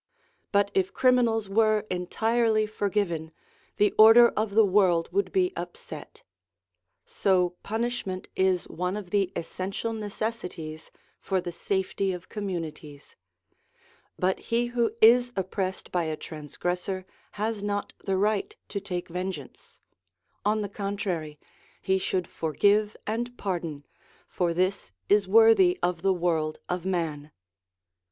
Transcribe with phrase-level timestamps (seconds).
[0.51, 3.31] But if criminals were entirely forgiven,
[3.77, 6.23] the order of the world would be upset.
[7.05, 13.13] So punishment is one of the essential necessities for the safety of com munities;
[14.17, 19.79] but he who is oppressed by a transgressor has not the right to take vengeance:
[20.43, 21.37] on the contrary,
[21.79, 23.85] he should forgive and pardon,
[24.27, 27.29] for this is worthy of the world of man.